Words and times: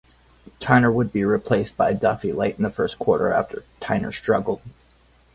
Tyner 0.59 0.91
would 0.91 1.13
be 1.13 1.23
replaced 1.23 1.77
by 1.77 1.93
Duffey 1.93 2.35
late 2.35 2.57
in 2.57 2.63
the 2.63 2.71
first 2.71 2.97
quarter 2.97 3.31
after 3.31 3.65
Tyner 3.79 4.11
struggled. 4.11 4.61